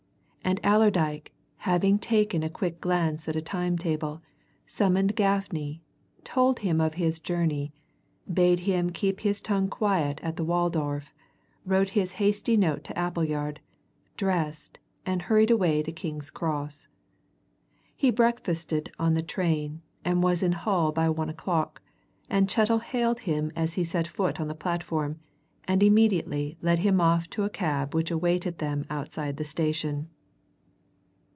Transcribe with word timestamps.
And 0.43 0.59
Allerdyke, 0.65 1.31
having 1.57 1.97
taken 1.97 2.43
a 2.43 2.49
quick 2.49 2.81
glance 2.81 3.29
at 3.29 3.37
a 3.37 3.41
time 3.41 3.77
table, 3.77 4.21
summoned 4.67 5.15
Gaffney, 5.15 5.81
told 6.25 6.59
him 6.59 6.81
of 6.81 6.95
his 6.95 7.19
journey, 7.19 7.71
bade 8.31 8.61
him 8.61 8.89
keep 8.89 9.21
his 9.21 9.39
tongue 9.39 9.69
quiet 9.69 10.19
at 10.23 10.35
the 10.35 10.43
Waldorf, 10.43 11.13
wrote 11.63 11.89
his 11.89 12.13
hasty 12.13 12.57
note 12.57 12.83
to 12.85 12.97
Appleyard, 12.97 13.61
dressed, 14.17 14.79
and 15.05 15.21
hurried 15.21 15.51
away 15.51 15.81
to 15.83 15.91
King's 15.91 16.29
Cross. 16.29 16.89
He 17.95 18.09
breakfasted 18.09 18.91
on 18.99 19.13
the 19.13 19.23
train, 19.23 19.81
and 20.03 20.23
was 20.23 20.43
in 20.43 20.53
Hull 20.53 20.91
by 20.91 21.07
one 21.07 21.29
o'clock, 21.29 21.81
and 22.29 22.49
Chettle 22.51 22.79
hailed 22.79 23.21
him 23.21 23.53
as 23.55 23.73
he 23.75 23.85
set 23.85 24.07
foot 24.07 24.41
on 24.41 24.49
the 24.49 24.55
platform, 24.55 25.19
and 25.65 25.81
immediately 25.81 26.57
led 26.61 26.79
him 26.79 26.99
off 26.99 27.29
to 27.29 27.43
a 27.45 27.49
cab 27.49 27.93
which 27.95 28.11
awaited 28.11 28.57
them 28.57 28.85
outside 28.89 29.37
the 29.37 29.45
station. 29.45 30.09